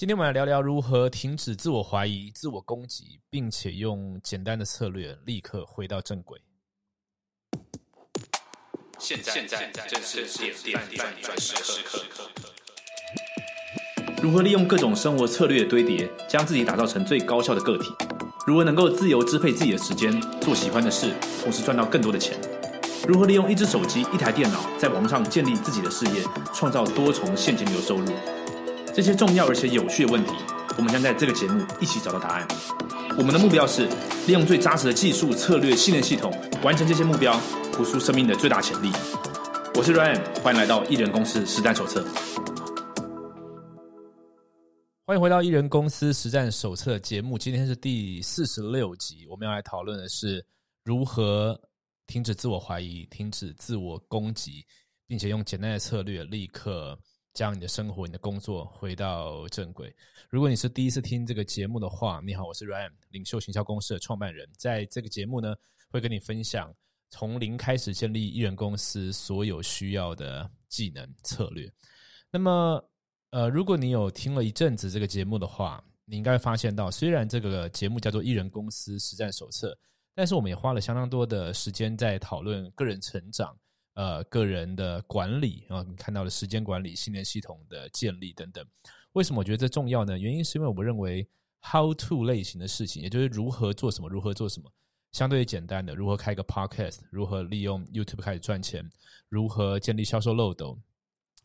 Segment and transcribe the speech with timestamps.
[0.00, 6.40] 今天我们来聊聊如何停止自我怀疑、自我攻击，并且用简单的策略立刻回到正轨。
[8.98, 12.02] 现在，现在正是点点点转时刻。
[14.22, 17.92] 如何利用各种生活策略的堆叠，将自己打造成最高效的个体？
[18.46, 21.12] 如何能够自由支配自己的时间，做喜欢的事，
[21.42, 22.40] 同时赚到更多的钱？
[23.06, 26.22] 如何利用一只手机、一台电脑，在网上建立自己的事业，
[26.54, 28.06] 创造多重现金流收入？
[29.00, 30.30] 这些重要而且有趣的问题，
[30.76, 32.46] 我们将在这个节目一起找到答案。
[33.16, 33.88] 我们的目标是
[34.26, 36.30] 利用最扎实的技术、策略、信念系统，
[36.62, 37.32] 完成这些目标，
[37.72, 38.92] 活出生命的最大潜力。
[39.74, 42.04] 我是 Ryan，欢迎来到艺人公司实战手册。
[45.06, 50.44] 欢迎回到艺人公司实战手册节目，今天是第四十六集，我们要来讨论的是
[50.84, 51.58] 如何
[52.06, 54.62] 停止自我怀疑、停止自我攻击，
[55.06, 56.98] 并且用简单的策略立刻。
[57.32, 59.94] 将你的生活、你的工作回到正轨。
[60.28, 64.48] 如果你是第一次听这个节目的话，你好，我是 Ryan，领袖行销公司的创办人。
[64.56, 65.54] 在这个节目呢，
[65.90, 66.74] 会跟你分享
[67.08, 71.70] 从零开始建立艺人公司所有需要的技能策略。
[72.30, 72.84] 那么，
[73.30, 79.72] 呃，如果你有听了一阵子这个节目的话，你应该发现到，虽然这个节目叫做《艺人公司实战手册》，
[80.14, 83.56] 但是我们也花了相当多的时间在讨论个人成长。
[83.94, 88.64] 呃，个人的管理啊，你看到了时间管理、信念系统的建立等等。
[89.12, 90.18] 为什么我觉得这重要呢？
[90.18, 91.28] 原因是因为我认为
[91.60, 94.72] how to 类型的事情，也就是如何做什么、如何做什么，
[95.12, 98.88] 相对于简单的，如何开个 podcast，如何利用 YouTube 开始赚钱，
[99.28, 100.78] 如何建立销售漏斗，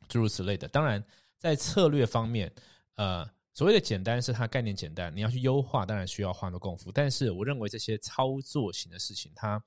[0.07, 0.67] 诸如此类的。
[0.67, 1.03] 当然，
[1.39, 2.53] 在策略方面，
[2.95, 6.91] 呃，所谓的简单是它概念简单，你要去优化，当然需要花很多功夫。
[6.91, 9.61] 但是，我认为这些操作型的事情，它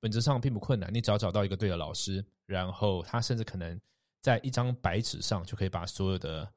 [0.00, 3.80] 本质上并不困难，你只要找到一个对的老师，然后他甚至可能
[4.20, 6.48] 在一张白纸上就可以把所有的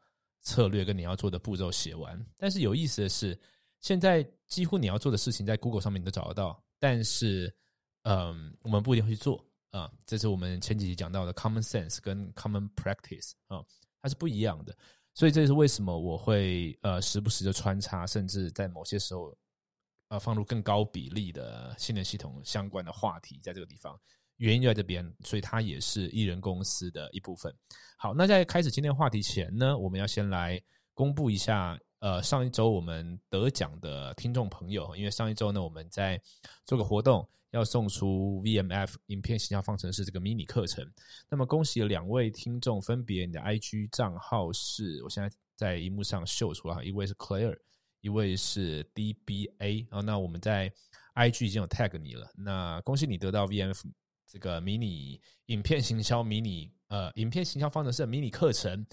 [0.41, 2.23] 策略跟你要做的步骤写完。
[2.37, 3.39] 但是有意思的是，
[3.79, 7.53] 现在几乎你要做的事情在 Google 上面你都找得到，但是
[8.03, 9.89] 嗯，我们不一定会去做啊。
[10.05, 13.63] 这是我们前几集讲到的 Common Sense 跟 Common Practice 啊，
[14.01, 14.75] 它是不一样的。
[15.13, 19.35] 所以这也是为什么我会呃时不时的穿插，甚至在某些时候。
[20.09, 23.99] 呃，放入更高比例的信任系统相关的话题，在这个地方，
[24.37, 27.53] 原因就在这边，所以它也是艺人公司的一部分。
[27.95, 30.59] 好，那在开始今天话题前呢，我们要先来
[30.95, 36.19] 公布一下，呃，上一周我们得奖的听众朋友，因为上一周呢，我们在
[36.65, 40.83] 做个活动，要送出 VMF 影片形象方程式这个迷你课程。
[41.29, 47.59] 那么恭喜两位听众，分别你的 IG 账号是，我现在在荧幕上秀出来，一位是 Claire。
[48.01, 50.71] 一位是 DBA 啊，那我们在
[51.15, 53.81] IG 已经有 tag 你了，那恭喜你得到 VMF
[54.27, 58.85] 这个迷你影片行销迷你呃影片行销方程式迷你课程。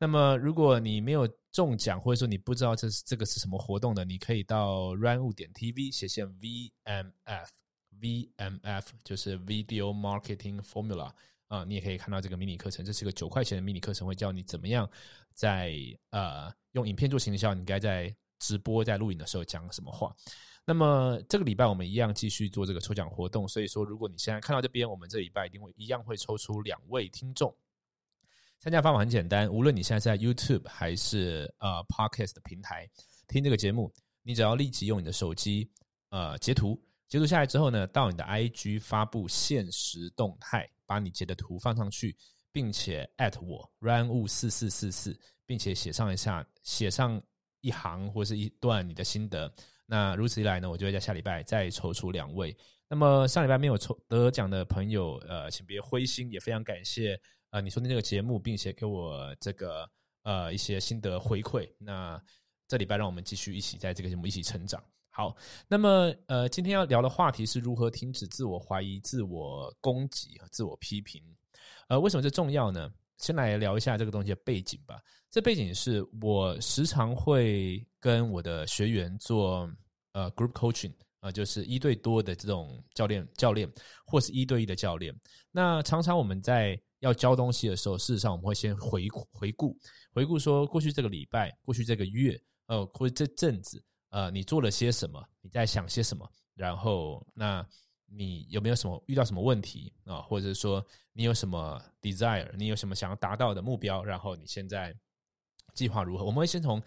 [0.00, 6.26] 那么如果你没有中奖，或者说你不知道这是这个是什么活动的，你可以到 Run 点 TV 写线
[8.00, 11.12] VMF，VMF 就是 Video Marketing Formula
[11.48, 14.88] 啊，你也可以看到这个迷你课程，这是个九块钱的迷你课程，会教你怎么样
[15.34, 15.74] 在
[16.10, 20.14] 呃用影片做行销，你该在直播在录影的时候讲什么话？
[20.64, 23.48] 那么这个礼拜我们一样继续做这个抽奖活动。
[23.48, 27.54] 所以说，如果你现在看到这边，我们这礼拜一定会一样会抽出两位听众。
[28.60, 32.86] 参加方法很简单，无论你现在在 YouTube 还是呃 Podcast 的平台
[33.28, 33.90] 听这个节目，
[34.22, 35.70] 你只要立即用你的手机
[36.10, 36.78] 呃截图，
[37.08, 42.14] 截图下来之后呢，到你的 IG 发布现实动态，把你截的图放上去，
[42.52, 47.18] 并且 at 我 run 物四四四四，并且写上一下写上。
[47.60, 49.52] 一行或是一段你的心得，
[49.86, 52.56] 那如此一来呢，我就会在下礼拜再抽出两位。
[52.88, 57.20] 那么上礼拜没有抽得奖的朋友，呃，请别灰心，也非常感谢
[57.50, 59.88] 呃你收听这个节目，并且给我这个
[60.22, 61.68] 呃一些心得回馈。
[61.78, 62.18] 那
[62.66, 64.82] 这礼拜让我们继续一起在这个节目一起成长。
[65.10, 65.36] 好，
[65.66, 71.22] 那么呃今天要聊的话题是如何停止自我怀疑、自我攻击和自我批评。
[71.88, 72.92] 呃，为什么这重要呢？
[73.18, 75.00] 先来聊一下这个东西的背景吧。
[75.30, 79.70] 这背景是我时常会跟我的学员做
[80.12, 83.70] 呃 group coaching 啊，就是一对多的这种教练教练，
[84.06, 85.14] 或是一对一的教练。
[85.50, 89.76] 那常常我们在要教东西的时候，事实上我们会先回回顾
[90.12, 97.66] 回顾说过去这个礼拜、过去这个月呃或者这阵子呃你做了些什么，你在想些什么，然后那。
[98.10, 100.20] 你有没有什么遇到什么问题啊？
[100.22, 102.50] 或者说你有什么 desire？
[102.56, 104.02] 你有什么想要达到的目标？
[104.02, 104.94] 然后你现在
[105.74, 106.24] 计划如何？
[106.24, 106.82] 我们会先从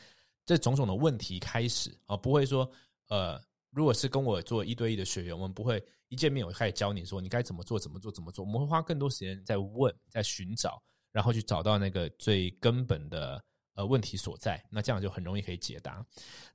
[0.45, 2.69] 这种种的问题开始啊，不会说
[3.07, 8.44] 呃，如果是跟我做一对一的学员，我们不会一见面我就开始教你说你该怎么做，怎么做，怎么做。
[8.44, 10.81] 我们会花更多时间在问，在寻找，
[11.12, 13.41] 然后去找到那个最根本的
[13.75, 16.06] 呃问题所在，那这样就很容易可以解答。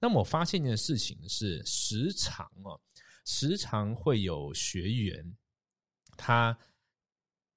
[0.01, 2.79] 那么我发现一件事情是，时常哦，
[3.27, 5.37] 时常会有学员
[6.17, 6.57] 他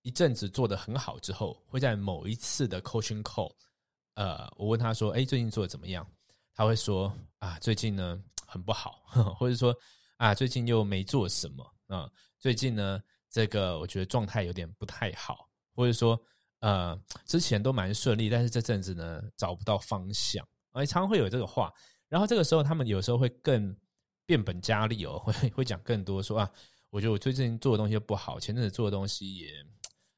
[0.01, 3.55] 一阵子做的很好之后，会在某一次的 coaching call，
[4.15, 6.05] 呃，我问他说：“哎，最近做的怎么样？”
[6.53, 9.01] 他会说：“啊，最近呢很不好，
[9.39, 9.73] 或者说
[10.17, 16.19] 啊，最近又没做什么啊，最近呢这个我觉得状态有点不太好，或者说。”
[16.61, 16.93] 呃，
[17.25, 21.73] 之前都蛮顺利，但是这阵子呢找不到方向，哎，常常会有这个话。
[22.09, 23.73] 然后这个时候，他们有时候会更
[24.29, 26.47] 变本加厉哦， 会会讲更多，说啊，
[26.91, 29.51] 我觉得我最近做的东西不好，前阵子做的东西也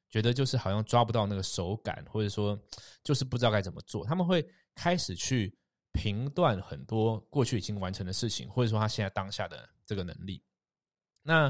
[0.10, 2.60] 觉得就是好像抓不到那个手感，或者说
[3.06, 4.06] 就是不知道该怎么做。
[4.06, 5.50] 他们会开始去
[5.94, 10.44] 评断很多过去已经完成的事情，或者说他现在当下的这个能力。
[11.24, 11.50] 那。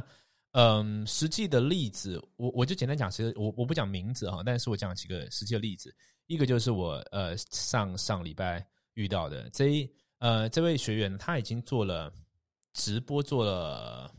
[0.53, 5.95] 嗯，实际的例子，我我就简单讲，其实我我不讲名字哈，但是我讲几个实际的例子。
[6.27, 8.61] 一个就是我呃上上礼拜
[8.95, 12.13] 遇到的这一呃这位学员，他已经做了
[12.73, 14.13] 直播，做了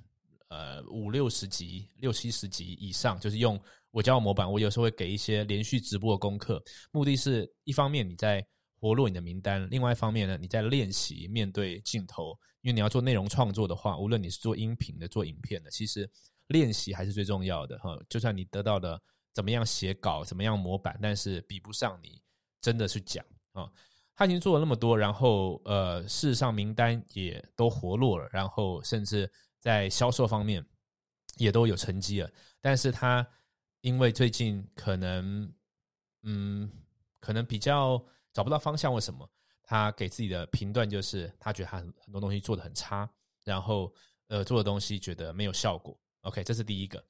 [0.49, 3.61] 呃五六十集、六七十集以上，就是用
[3.91, 8.45] 我教的模板，我有时候会给一些连续直播的功课，目的是一方面你在
[8.81, 12.37] 活络你的名单，另外一方面呢你在练习面对镜头。
[12.63, 16.09] 因为你要做内容创作的话，无论你是做音频的、做影片的，其实
[16.47, 17.99] 练习还是最重要的哈。
[18.09, 19.03] 就算你得到的
[19.33, 22.23] 怎么样写稿、怎么样模板，但是比不上你
[22.61, 23.69] 真的去讲啊。
[24.15, 30.65] 他已经做了那么多，然后呃，事实上名单也都活络了，然后甚至在销售方面
[31.37, 32.31] 也都有成绩了。
[32.61, 33.27] 但是他
[33.81, 35.53] 因为最近可能
[36.23, 36.71] 嗯，
[37.21, 39.29] 可能比较找不到方向，为什么？
[39.65, 43.09] 他给自己的评断就是，他觉得他很多东西做的很差，
[43.45, 43.93] 然后
[44.29, 45.99] 呃做的东西觉得没有效果。
[46.23, 47.03] OK，这是第一个。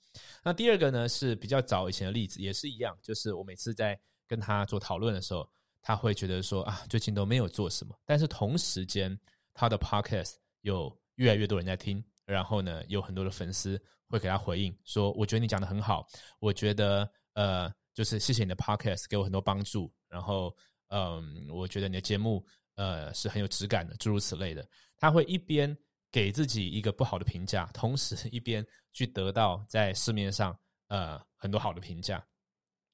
[0.45, 5.49] 那第二个呢是比较早以前的例子，也是一样，就是我每次在跟他做讨论的时候，
[5.83, 9.19] 他会觉得说啊，最近都没有做什么，但是同时间
[9.53, 16.07] 他的 Podcast 有越来越多人在听，然后呢有很多的粉丝会给他回应说，我觉得你讲的很好，
[16.39, 20.57] 我觉得呃就是谢谢你的 Podcast 给我很多帮助，然后。
[20.95, 24.63] 嗯，我觉得你的节目呃是很有质感的，诸如此类的。
[24.99, 25.75] 他会一边
[26.11, 28.63] 给自己一个不好的评价，同时一边
[28.93, 30.55] 去得到在市面上
[30.89, 32.23] 呃很多好的评价。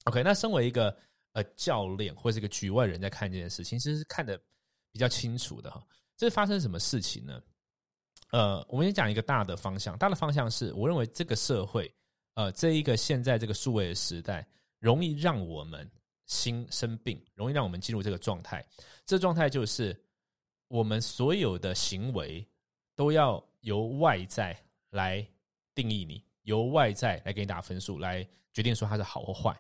[0.05, 0.97] OK，那身为一个
[1.57, 4.39] 教练或者一个局外人在看这件事情，其实是看得
[4.93, 5.83] 比较清楚的哈。
[6.17, 7.43] 这是发生什么事情呢？
[8.31, 11.93] 呃，我们先讲一个大的方向，大的方向是我认为这个社会
[12.35, 14.47] 呃这一个现在这个数位的时代，
[14.79, 15.91] 容易让我们。
[16.29, 18.63] 心生病，容易让我们进入这个状态。
[19.07, 19.99] 这状态就是
[20.67, 22.47] 我们所有的行为
[22.95, 24.55] 都要由外在
[24.91, 25.27] 来
[25.75, 29.59] 定义你，由外在来给你打分数，来决定说它是好或坏。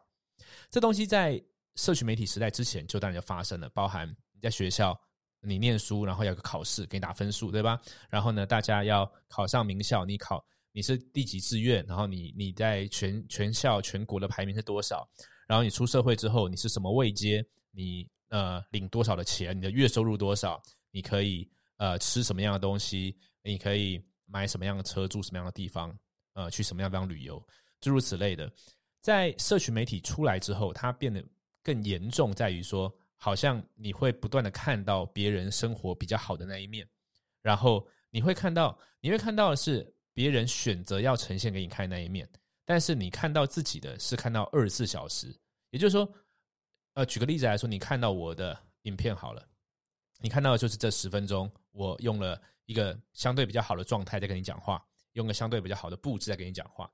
[0.69, 1.42] 这东西在
[1.78, 4.98] 社群媒体时代之前就当然就发生了，包含你在学校
[5.40, 7.80] 你念书，然后有个考试给你打分数，对吧？
[8.10, 15.08] 然后呢，大家要考上名校，你考你是第几志愿，然后你你在全全校全国的排名是多少？
[15.46, 17.46] 然后你出社会之后，你是什么位阶？
[17.70, 19.56] 你呃领多少的钱？
[19.56, 20.60] 你的月收入多少？
[20.90, 23.16] 你可以呃吃什么样的东西？
[23.44, 25.06] 你可以买什么样的车？
[25.06, 25.96] 住什么样的地方？
[26.32, 27.40] 呃，去什么样的地方旅游？
[27.80, 28.52] 诸如此类的。
[29.00, 31.25] 在社群媒体出来之后，它变得
[31.69, 36.88] 更严重，在于说，好像你会不断的看到别人生活比较好的那一面，
[37.42, 42.26] 然后你会看到，你会看到的是别人选择要呈现给你看的那一面。
[42.64, 45.26] 但是你看到自己的是看到二十四小时，
[45.69, 46.11] 也就是说，
[46.95, 49.47] 呃，举个例子来说，你看到我的影片好了，
[50.21, 56.90] 你看到的就是这十分钟，我用了一个相对比较好的状态在跟你讲话，用个相对比较好的布置在跟你讲话。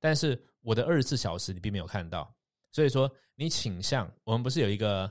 [0.00, 2.35] 但是我的二十四小时你并没有看到，
[2.76, 5.10] 所以说你倾向我们不是有一个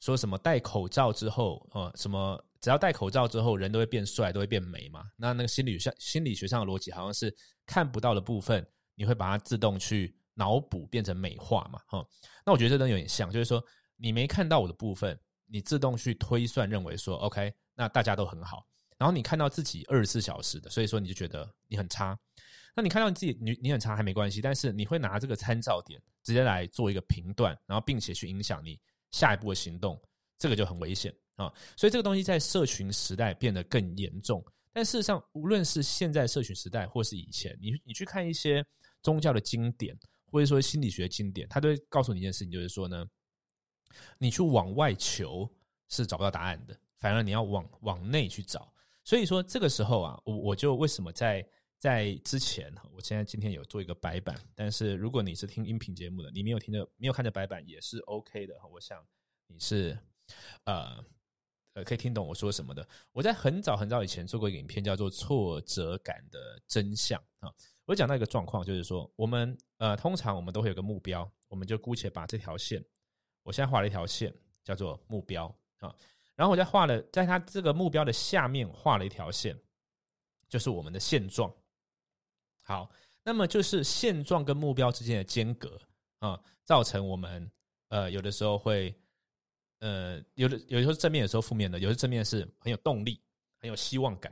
[0.00, 5.06] 说什么戴口罩之后，呃，什么只要戴口罩之后人都会变帅，都会变美嘛？
[5.16, 7.34] 那那个心理上心理学上的逻辑好像是
[7.64, 8.62] 看不到的部分。
[8.94, 11.80] 你会把它自动去脑补变成美化嘛？
[11.86, 12.06] 哈，
[12.44, 13.64] 那我觉得这东西有点像，就是说
[13.96, 18.66] 你没看到我的部分，你自动去推算认为说，OK，那大家都很好。
[18.98, 22.18] 然后你看到自己二十四小时的，所以说你就觉得你很差。
[22.78, 28.80] 那你看到你自己你你很差还没关系，但是你会拿这个参照点直接来做一个评断，然后并且去影响你
[29.10, 30.00] 下一步的行动，
[30.38, 31.52] 这个就很危险啊。
[31.76, 34.40] 所以这个东西在社群时代变得更严重。
[34.72, 38.64] 但事实上，无论是现在社群时代，或是以前，你你去看一些。
[39.00, 43.06] 宗教的经典，或者说心理学经典，他都会告诉你一件事情，就是说呢，
[44.18, 45.48] 你去往外求
[45.88, 48.74] 是找不到答案的，反而你要往往内去找。
[49.04, 51.46] 所以说这个时候啊，我我就为什么在
[51.78, 58.54] 在之前，我现在今天有做一个白板，但是如果你是听音频节目的，你没有听着没有看着白板也是 OK 的。
[58.72, 59.00] 我想
[59.46, 59.96] 你是
[60.64, 61.04] 呃
[61.74, 62.86] 呃可以听懂我说什么的。
[63.12, 67.16] 我在很早很早以前做过一个影片，叫做《挫折感的真相》
[67.46, 67.54] 啊。
[67.84, 72.84] 我讲到一个状况，就是说我们呃通常我们都会有个目标，我们就姑且把这条线，
[73.44, 75.46] 我现在画了一条线，叫做目标
[75.78, 75.94] 啊。
[76.34, 79.56] 然后我在画了，在它这个目标的下面画了一条线，
[80.48, 81.54] 就是我们的现状。
[82.68, 82.90] 好，
[83.22, 85.80] 那么就是现状跟目标之间的间隔
[86.18, 87.50] 啊，造成我们
[87.88, 88.94] 呃有的时候会
[89.78, 93.22] 呃有的有的时候正面，有时候负面的，有的正面是很有动力、
[93.58, 94.30] 很有希望感，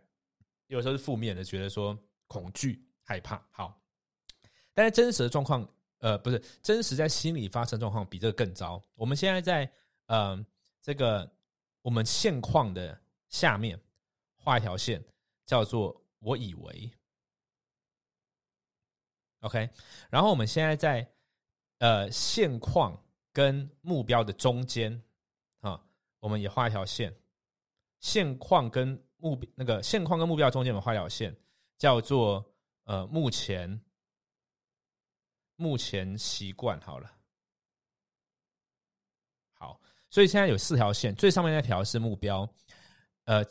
[0.66, 3.42] 有的时候是负面的，觉得说恐惧、害怕。
[3.50, 3.80] 好，
[4.74, 5.66] 但是真实的状况，
[6.00, 8.84] 呃，不是真实在心里发生状况比这个更糟。
[8.96, 9.72] 我们现在在
[10.08, 10.46] 呃
[10.82, 11.26] 这个
[11.80, 13.00] 我们现况的
[13.30, 13.80] 下面
[14.34, 15.02] 画一条线，
[15.46, 16.92] 叫做我以为。
[19.46, 19.70] OK，
[20.10, 21.08] 然后我们现在在
[21.78, 23.00] 呃现况
[23.32, 25.00] 跟目标的中间
[25.60, 25.80] 啊，
[26.18, 27.14] 我们也画一条线。
[28.00, 31.34] 现况跟目那个现况跟目标中间，我们画一条线，
[31.78, 32.44] 叫做
[32.84, 33.80] 呃目前
[35.54, 37.12] 目前习惯好了。
[39.54, 42.48] 好，所以现在有四条线，最上面那条是目标，
[43.24, 43.44] 呃，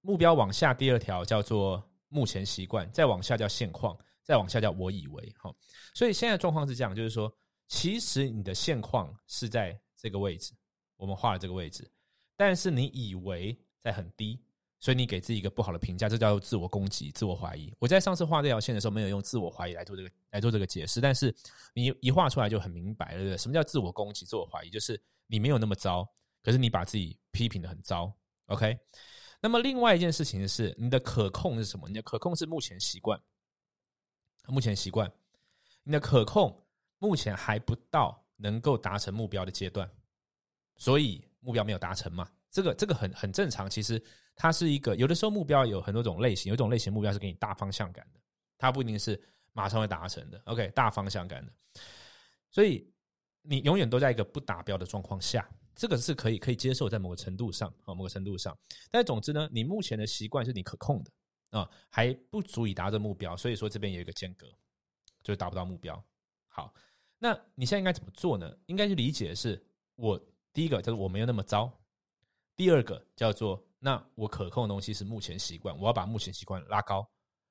[0.00, 3.96] 目标往下第二条叫做目前习惯，再往下叫现况。
[4.28, 5.50] 再往下叫我以为哈，
[5.94, 7.34] 所以现在状况是这样，就是说，
[7.66, 10.52] 其实你的现况是在这个位置，
[10.98, 11.90] 我们画了这个位置，
[12.36, 14.38] 但是你以为在很低，
[14.80, 17.72] 所以你给自己一个不好的评价，这叫做自我攻击、自我怀疑。
[17.78, 21.34] 我在上次画这条线的时候，没有用自我怀疑来做这个来做这个解释，但是
[21.72, 24.68] 你一画出来就很明白了，什么叫自我攻击、自我怀疑？
[24.68, 26.06] 就是你没有那么糟，
[26.42, 28.12] 可是你把自己批评的很糟。
[28.48, 28.78] OK，
[29.40, 31.88] 那么另外一件事情是，你的可控是什么？
[31.88, 33.18] 你的可控是目前习惯。
[34.52, 35.10] 目前习惯，
[35.82, 36.58] 你的可控
[36.98, 39.90] 目前还不到能够达成目标的阶段，
[40.76, 42.28] 所以目标没有达成嘛？
[42.50, 43.68] 这个这个很很正常。
[43.68, 44.02] 其实
[44.34, 48.20] 它是一个有的时候目标有很多种类型，有一种类型目标是给你大方向感的，
[48.56, 49.20] 它不一定是
[49.52, 50.40] 马上会达成的。
[50.46, 51.52] OK，大方向感的，
[52.50, 52.90] 所以
[53.42, 58.56] 你永远都在一个不达标的状况下，这个是可以可以接受在某个程度上啊，某个程度上。
[58.90, 61.10] 但总之呢，你目前的习惯是你可控的。
[61.50, 64.46] 啊，还不足以达到目标，所以说这边有一个间隔，
[65.22, 66.02] 就达不到目标。
[66.46, 66.74] 好，
[67.18, 68.54] 那你现在应该怎么做呢？
[68.66, 69.64] 应该去理解的是，
[69.94, 70.20] 我
[70.52, 71.72] 第一个叫做我没有那么糟，
[72.54, 77.08] 第二个叫做那我可控的东西是目前习惯，我要把目前习惯拉高，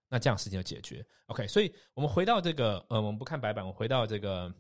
[0.08, 1.04] 那这样事情就解决。
[1.26, 4.54] OK，所以我们回到这个，呃，我们不看白板，我回到这个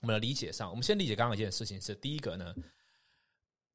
[0.00, 2.54] 我们的理解上，我们先理解刚刚一件事情是，第一个呢，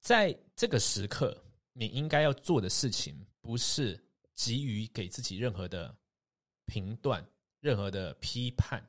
[0.01, 1.39] 在这个时刻，
[1.73, 4.03] 你应该要做的事情不是。
[4.37, 5.93] 急于给自己任何的
[6.65, 7.27] 评断、
[7.59, 8.81] 任何的批判，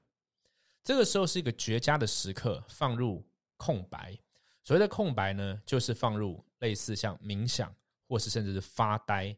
[0.85, 3.27] 这个时候是一个绝佳的时刻，放入
[3.57, 4.17] 空白。
[4.63, 7.75] 所谓的空白呢，就是放入类似像冥想，
[8.07, 9.35] 或是甚至是发呆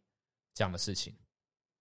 [0.52, 1.16] 这样的事情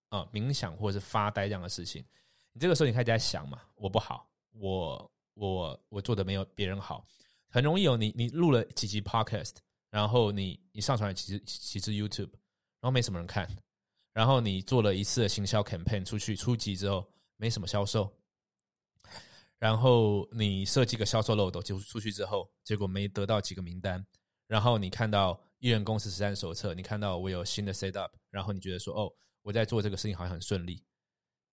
[0.10, 2.06] 啊，冥想或是发呆这样的事情。
[2.54, 7.04] 你这个时候你开始在想嘛，我不好，我我我做的没有别人好，
[7.50, 9.56] 很容易有你你录了几集 Podcast，
[9.90, 12.30] 然后你你上传了几几支 YouTube，
[12.80, 13.50] 然后没什么人看。
[14.14, 18.12] 然后你做了一次的行销 campaign 出去初级之后没什么销售，
[19.58, 24.06] 然后你设计个销售漏斗就出去之后结果没得到几个名单，
[24.48, 29.12] 然后你看到艺人公司实战手册，你看到我有新的 set up，然后你觉得说哦
[29.42, 30.84] 我在做这个事情好像很顺利，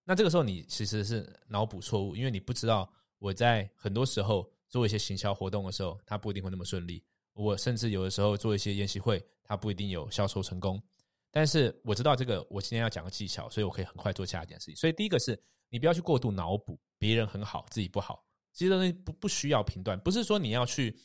[0.04, 10.82] 那这个时候你其实是脑补错误，因为你不知道我在很多时候做一些行销活动的时候，它不一定会那么顺利，我甚至有的时候做一些宴席会，它不一定有销售成功。
[11.30, 14.76] 但是我知道这个，我今天要讲个技巧，所以我可以很快做下一件事情。
[14.76, 18.24] 所以第一个是你不要去过度脑补别人很好，自己不好。
[18.52, 20.96] 其实东西不不需要评断，不是说你要去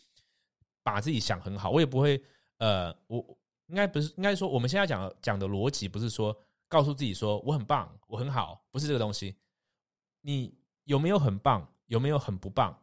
[0.84, 1.70] 把自己想很好。
[1.70, 2.24] 我也不会，
[2.60, 3.38] 呃，我
[3.68, 6.34] 应该不是，应该说我们现在讲讲的逻辑不是说
[6.70, 9.36] 告诉自己说我很棒，我很好，不是这个东西。
[10.22, 12.74] 你有没有很棒，有没有很不棒，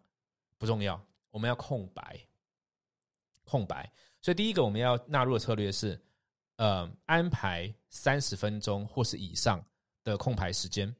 [0.58, 1.02] 不重要。
[1.30, 2.20] 我们要空白，
[3.44, 3.90] 空白。
[4.20, 5.98] 所以第一个我们要纳入的策略是。
[6.58, 9.64] 呃，安排三十分钟或是以上
[10.02, 10.94] 的空白时间。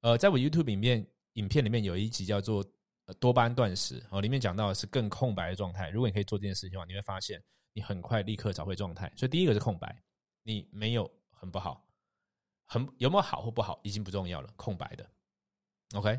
[0.00, 2.64] 呃，在我 YouTube 里面影片里面有一集叫做
[3.20, 5.90] “多巴胺断食”，哦，里面讲到的是更空白的状态。
[5.90, 7.42] 如果你可以做这件事情的话，你会发现
[7.74, 9.12] 你很快立刻找回状态。
[9.14, 10.02] 所以第一个是空白，
[10.42, 11.86] 你没有很不好，
[12.64, 15.06] 很有没有好或不好已经不重要了，空白的。
[15.94, 16.18] OK。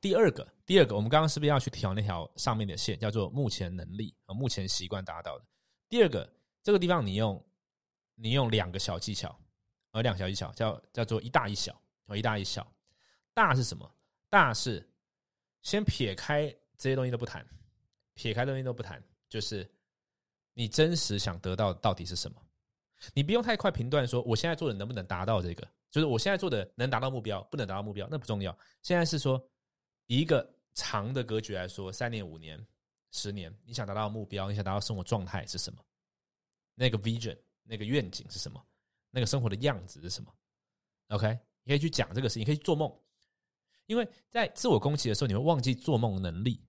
[0.00, 5.44] 第二个，第二个，我们刚刚是不是要去调那条上面的线，叫做目前能力和目前习惯达到的？
[5.90, 6.26] 第二个，
[6.62, 7.38] 这个地方你用。
[8.20, 9.34] 你用两个小技巧，
[9.92, 12.70] 呃，两小技巧叫叫做一大一小，哦，一大一小。
[13.32, 13.90] 大是什么？
[14.28, 14.86] 大是
[15.62, 17.46] 先撇开这些东西都不谈，
[18.14, 19.66] 撇开东西都不谈，就是
[20.52, 22.42] 你真实想得到到底是什么？
[23.14, 28.56] 你不用太快评断说我现在做的能不能达到这个，就是我现在做的能达到目标，不能达到目标，那不重要。
[28.82, 29.42] 现在是说
[30.06, 32.62] 一个长的格局来说，三年、五年、
[33.12, 35.82] 十年，你想达到目标，你想达到生活状态是什么？
[36.74, 37.38] 那个 vision，
[37.70, 38.60] 那个愿景是什么？
[39.10, 40.34] 那个生活的样子是什么
[41.08, 42.92] ？OK，你可以去讲这个事情，你可以做梦。
[43.86, 46.60] 因为在自我攻击的时候，你会忘记做梦能力，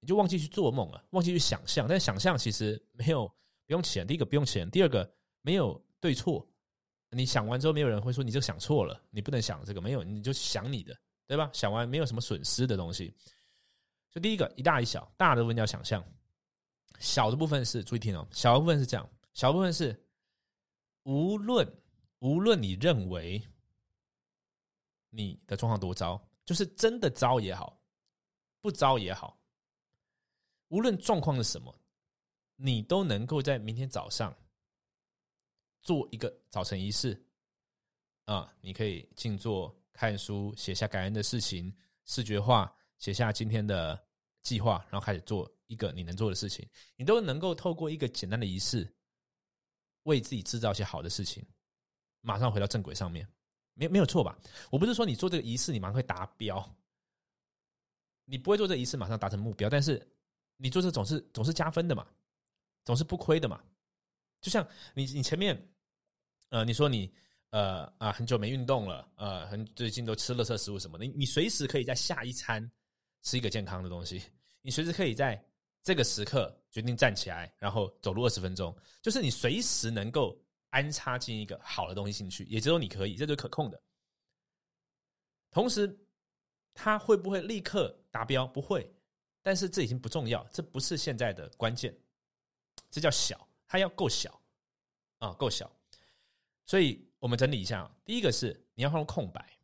[0.00, 1.86] 你就忘记去做梦了，忘记去想象。
[1.88, 3.26] 但想象其实没有
[3.66, 6.46] 不用钱，第一个不用钱，第二个没有对错。
[7.10, 10.94] 你想完之后，没有人会说你这个想错了，你不能想这个，没有你就想你的，
[11.26, 11.48] 对吧？
[11.52, 13.14] 想完没有什么损失的东西。
[14.10, 16.04] 就第一个一大一小，大的部分叫想象，
[16.98, 19.98] 小的部分是注意听哦，小的部分是这样，小部分是
[21.06, 21.66] 无论
[22.18, 23.40] 无论你认为
[25.10, 26.20] 你的状况多糟。
[26.44, 27.76] 就是真的糟也好，
[28.60, 29.36] 不糟也好，
[30.68, 31.76] 无论状况是什么，
[32.54, 34.32] 你都能够在明天早上
[35.82, 37.20] 做一个早晨仪式
[38.26, 38.54] 啊！
[38.60, 44.00] 你可以静坐、看书、写下感恩的事情、视觉化，写下今天的
[44.44, 46.64] 计划，然后开始做一个你能做的事情。
[46.94, 48.88] 你都能够透过一个简单的仪式，
[50.06, 51.44] 为自己制造一些好的事情，
[52.20, 53.26] 马上回到正轨上面。
[53.74, 54.38] 没没有错吧？
[54.70, 56.76] 我不是说你做这个仪式，你马上会达标。
[58.24, 60.04] 你不会做这仪式马上达成目标，但是
[60.56, 62.06] 你做这总是总是加分的嘛，
[62.84, 63.62] 总是不亏的嘛。
[64.40, 65.56] 就像你你前面，
[66.48, 67.12] 呃，你说你
[67.50, 72.68] 呃啊很久没运动了，呃，很最近都吃乐色食物什么的，你你随时可以在下一餐
[73.22, 74.22] 吃一个健康的东西，
[74.62, 75.40] 你随时可以在
[75.86, 80.36] 这个时刻决定站起来，然后走路二十分钟，就是你随时能够。
[80.70, 83.80] 安插进一个好的东西进去，也只有你可以，这就是可控的。
[85.50, 85.98] 同时，
[86.74, 88.46] 它会不会立刻达标？
[88.46, 88.92] 不会，
[89.40, 91.96] 但是这已经不重要，这不是现在的关键。
[92.90, 94.38] 这叫小，它要够小
[95.18, 95.70] 啊，够小。
[96.66, 99.56] 所以我们整理一下，第一个是你要放空白。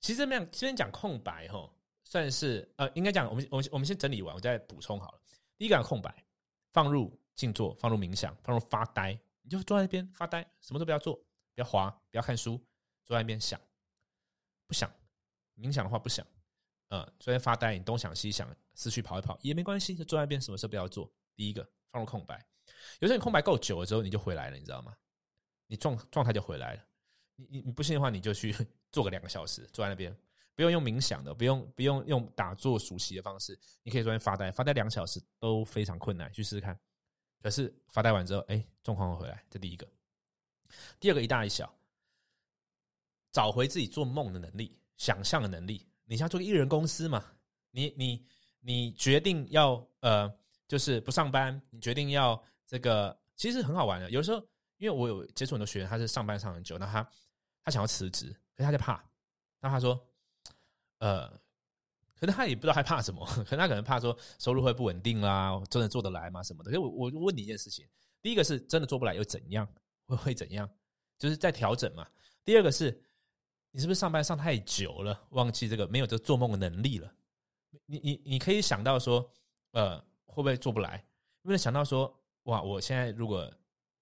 [0.00, 1.72] 其实这样，先讲空白哈，
[2.04, 5.20] 算是呃，应该讲我们我们我们先整理完，我再补充好了。
[5.62, 6.12] 第一个空白，
[6.72, 9.16] 放入静坐，放入冥想，放入发呆。
[9.42, 11.14] 你就坐在那边发呆，什么都不要做，
[11.54, 12.58] 不要滑，不要看书，
[13.04, 13.60] 坐在那边想，
[14.66, 14.92] 不想
[15.56, 16.26] 冥想的话不想，
[16.88, 21.08] 呃，坐在发呆，你东想西想，思绪跑一跑也没关系，就坐在那边，什么事不要做。
[21.36, 22.44] 第一个放入空白，
[22.98, 24.96] 有时候你空白够久了之后，你就回来了，你知道吗？
[25.68, 26.84] 你状状态就回来了。
[27.36, 28.52] 你你你不信的话，你就去
[28.90, 30.12] 做个两个小时，坐在那边，
[30.54, 36.78] 不用用冥想的，不用不用用打坐熟悉的方式，你可以坐在发呆，发呆两小时都非常困难，去试试看。
[37.40, 39.44] 可是发呆完之后，哎，状况会回来。
[39.50, 39.88] 这第一个，
[41.00, 41.74] 第二个一大一小，
[43.32, 45.86] 找回自己做梦的能力、想象的能力。
[46.04, 47.24] 你像做个艺人公司嘛？
[47.70, 48.26] 你你
[48.60, 50.32] 你决定要呃，
[50.68, 54.10] 就是不上班，你决定要这个，其实很好玩的。
[54.10, 54.38] 有时候，
[54.76, 57.10] 因为我有接触很多学员，他是上班上很久，那他
[57.64, 59.02] 他想要辞职，可是他在怕。
[59.60, 59.98] 那他说，
[61.02, 61.42] 呃。
[62.14, 66.70] 可能他也不知道害怕什么，可能他可能怕说收入会不稳定啦，真的做得来吗什么的？
[66.70, 67.84] 所以我我问你一件事情：
[68.22, 69.66] 第一个是真的做不来又怎样？
[70.06, 70.70] 会会怎样？
[71.18, 72.06] 就是在调整嘛。
[72.44, 72.96] 第二个是，
[73.72, 77.12] 你是不是上班上太久了，忘记这个没有这做梦的能力了？
[77.86, 79.28] 你你你可以想到说，
[79.72, 81.04] 呃，会不会做不来？
[81.42, 83.52] 因为想到说，哇，我现在如果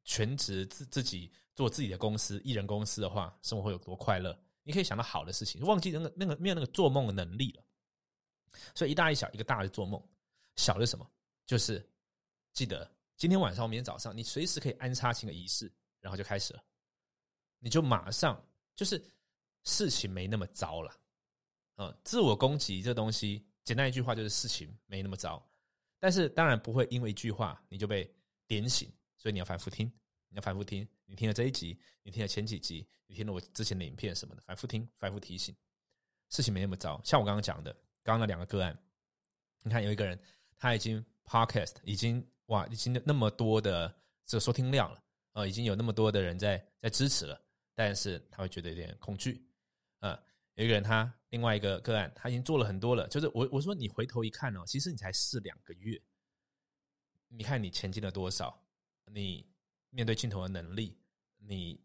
[0.04, 4.38] 全职自自己做自己的公司，艺人公司的话，生活会有多快乐？
[4.70, 7.64] 你可以想到好的事情，忘记那个那个没有那个做梦的能力了。
[8.72, 10.00] 所以一大一小，一个大的做梦，
[10.54, 11.10] 小的什么？
[11.44, 11.84] 就是
[12.52, 16.62] 记得今天晚上、明天早上，你随时可以安插进个仪式，然后就开始了。
[17.58, 18.40] 你就马上
[18.76, 19.04] 就是
[19.64, 20.96] 事情没那么糟了。
[21.76, 25.44] 嗯，自我攻击这东西，简单一句话就是事情没那么糟。
[25.98, 28.08] 但是当然不会因为一句话你就被
[28.46, 29.92] 点醒，所以你要反复听，
[30.30, 30.88] 你要反复听。
[31.04, 35.54] 你听了这一集，你听了前几集，你听了我之前的影片什么的，反复听，反复提醒，
[36.30, 36.98] 事情没那么糟。
[37.04, 37.76] 像我刚刚讲的。
[38.02, 38.76] 刚刚那两个个案，
[39.62, 40.18] 你看有一个人，
[40.56, 47.38] 他已经 podcast 已经哇，已经那么多的这收听量了，呃，已经有那么多的人在在支持了，
[47.74, 49.46] 但是他会觉得有点恐惧，
[49.98, 50.18] 啊，
[50.54, 56.00] 有一个人他另外一个个案，他已经做了很多了，就是我我说你回头一看哦，其实你才试两个月，
[57.28, 58.66] 你看你前进了多少，
[59.12, 59.46] 你
[59.90, 60.98] 面对镜头的能力，
[61.38, 61.80] 你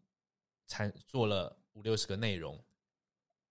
[0.66, 2.64] 才做了五六十个内容，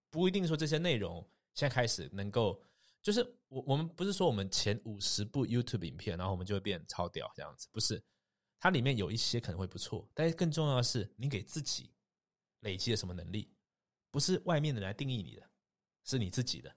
[0.09, 1.25] 不一定说这些内容。
[1.53, 2.61] 现在开始能够，
[3.01, 8.03] 就是我我们不是说我们前五十部 YouTube 影片，然后我们就会变超屌这样子，不是。
[8.57, 11.93] 它里面有一些可能会不错，但是更重要的是，你给自己
[12.61, 13.53] 累积了什么能力，
[14.09, 15.49] 不是外面的人来定义你的，
[16.03, 16.75] 是你自己的，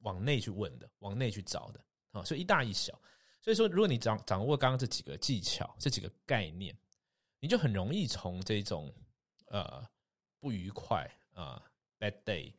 [0.00, 2.22] 往内去问的，往内去找的啊。
[2.22, 3.00] 所以一大一小，
[3.44, 6.74] 所以说，如果你掌掌握刚刚这几个技巧、这几个概念，
[7.40, 8.90] 你就很容易从这种
[9.48, 9.86] 呃
[10.40, 11.62] 不愉快啊、
[11.98, 12.54] bad day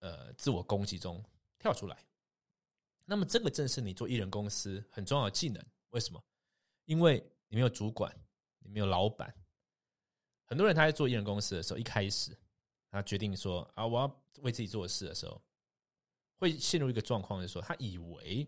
[0.00, 1.24] 呃自我攻击中
[1.56, 2.04] 跳出来。
[3.04, 5.64] 那么，这个正是你做艺人公司很重要的技能。
[5.90, 6.20] 为什么？
[6.86, 8.12] 因为你没有主管，
[8.58, 9.32] 你没有老板。
[10.46, 12.36] 很多人他在做艺人公司的时候，一开始
[12.90, 15.40] 他决定说啊，我要为自己做事的时候，
[16.38, 18.44] 会陷入一个状况，就是说他以为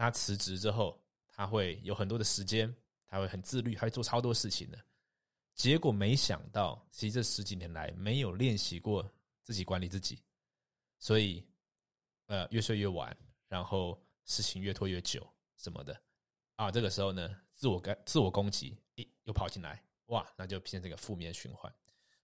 [0.00, 2.74] 他辞职之后，他会有很多的时间，
[3.06, 4.78] 他会很自律，他会做超多事情的。
[5.54, 9.06] 结果没想到，其实这十几年来没有练习过
[9.42, 10.22] 自己管理自己，
[10.98, 11.46] 所以
[12.28, 13.14] 呃越睡越晚，
[13.46, 15.22] 然后事情越拖越久
[15.58, 15.94] 什么的
[16.56, 16.70] 啊。
[16.70, 21.70] 这个时候呢，自我感自我攻击，咦又跑进来，哇，那就变成这个负面循环。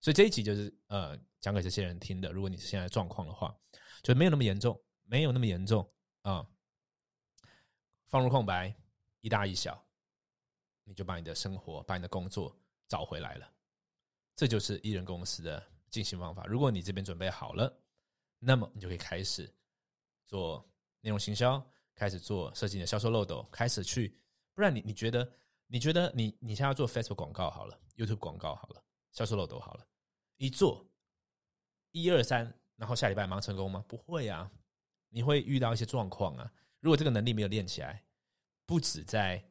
[0.00, 2.32] 所以这一集就是呃讲给这些人听的。
[2.32, 3.54] 如果你是现在状况的话，
[4.02, 5.86] 就没有那么严重，没有那么严重
[6.22, 6.46] 啊。
[8.06, 8.74] 放入空白，
[9.20, 9.80] 一大一小，
[10.84, 13.52] 你就把你的生活、把你的工作找回来了。
[14.34, 16.44] 这就是艺人公司的进行方法。
[16.46, 17.74] 如果你这边准备好了，
[18.38, 19.52] 那么你就可以开始
[20.24, 20.64] 做
[21.00, 21.64] 内容行销，
[21.94, 24.16] 开始做设计你的销售漏斗，开始去。
[24.54, 25.32] 不然你你觉得
[25.66, 29.86] 你觉得你你现在要做 Facebook 广告好了，YouTube 广告好了，销售漏斗好了，
[30.36, 30.86] 一做
[31.90, 33.84] 一二三，然后下礼拜忙成功吗？
[33.88, 34.50] 不会啊，
[35.08, 36.52] 你会遇到一些状况啊。
[36.86, 38.00] 如果这个能力没有练起来，
[38.64, 39.44] 不止在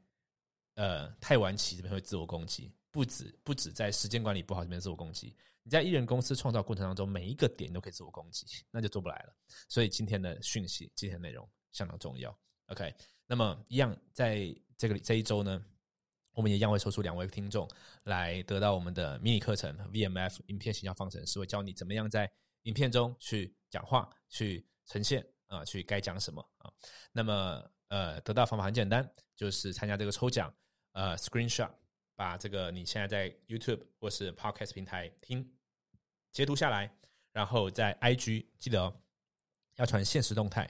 [0.76, 9.36] 呃太晚起这边会自我攻击，不止不止在时间管理不好这边自我攻击，你在艺人公司创造过程当中，每一个点都可以自我攻击，那就做不来了。
[9.67, 12.34] 所以今天的讯息，今天的内容相当重要。
[12.67, 12.95] OK，
[13.28, 15.62] 那么一样在这个这一周呢，
[16.32, 17.69] 我们也一样会抽出两位听众
[18.04, 25.21] 来得到我们的迷你课程 VMF 影片形象方程式，会教你怎么样在影片中去讲话，去呈现。
[25.56, 26.72] 啊，去该讲什么啊？
[27.12, 30.54] 那么呃，得到方法很简单，就是参加这个抽奖，
[30.94, 31.72] 呃，screenshot，
[32.15, 35.48] 把这个你现在在 YouTube 或是 Podcast 平台听
[36.32, 36.94] 截图下来，
[37.32, 39.02] 然后在 IG 记得哦，
[39.76, 40.70] 要传现实动态，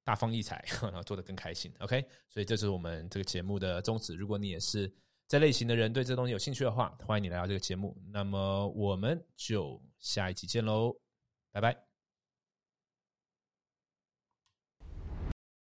[0.04, 1.72] 大放异彩， 然后做得更开心。
[1.80, 4.16] OK，所以这是我们这个节目的宗旨。
[4.16, 4.92] 如果你也是
[5.28, 7.96] 这类型的人，对这东西有兴趣的话，欢迎你来到这个节目。
[8.12, 10.96] 那么我们就下一集见喽，
[11.52, 11.78] 拜拜。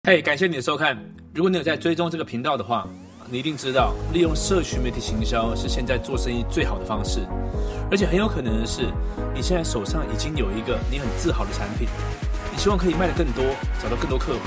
[0.03, 0.95] 嘿，感谢你的收看。
[1.33, 2.87] 如果你有在追踪这个频道的话，
[3.27, 7.21] 你一定知道，利用社群媒体行销是现在做生意最好的方式，
[7.89, 8.83] 而且很有可能的是，
[9.33, 11.87] 你现在手上已经有一个你很自豪的产品，
[12.51, 13.43] 你希望可以卖得更多，
[13.81, 14.39] 找到更多客户，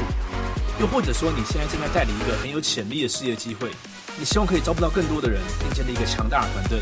[0.80, 3.70] 又或者说你现在正在代理一个很有潜力的事业机会，
[4.16, 6.78] 你希望可以招募到更多的人，并建立一个强大的团队。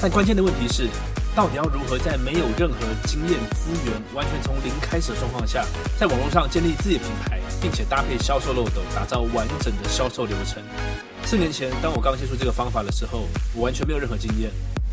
[0.00, 0.86] 但关键的问题是，
[1.34, 5.66] 到底要如何在没有任何经验资源、完全从零开始的状况下，
[5.98, 10.62] 在网络上建立自己的品牌，并且搭配销售漏斗，打造完整的销售流程？
[11.24, 14.50] 四年前，当我刚接触这个方法的时候，我完全没有任何经验。